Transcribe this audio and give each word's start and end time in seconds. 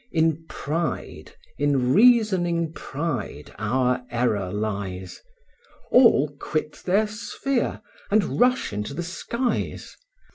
In 0.11 0.45
pride, 0.49 1.35
in 1.59 1.93
reasoning 1.93 2.73
pride, 2.73 3.53
our 3.59 4.03
error 4.09 4.51
lies; 4.51 5.21
All 5.91 6.29
quit 6.39 6.81
their 6.85 7.05
sphere, 7.05 7.83
and 8.09 8.39
rush 8.39 8.73
into 8.73 8.95
the 8.95 9.03
skies. 9.03 9.95